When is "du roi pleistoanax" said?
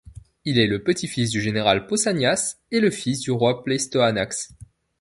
3.19-4.55